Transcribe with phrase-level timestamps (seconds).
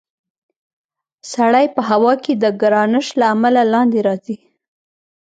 [1.33, 4.37] سړی په هوا کې د ګرانش له امله لاندې راځي.